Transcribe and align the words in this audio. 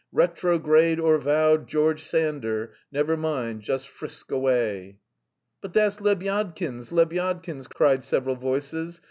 Retrograde 0.11 0.99
or 0.99 1.19
vowed 1.19 1.67
George 1.67 2.01
Sander 2.03 2.73
Never 2.91 3.15
mind, 3.15 3.61
just 3.61 3.87
frisk 3.87 4.31
away!" 4.31 4.97
"But 5.61 5.73
that's 5.73 5.97
Lebyadkin's! 6.01 6.89
Lebyadkin's!" 6.91 7.67
cried 7.67 8.03
several 8.03 8.35
voices. 8.35 8.99